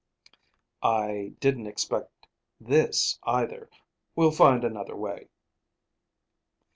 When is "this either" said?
2.59-3.69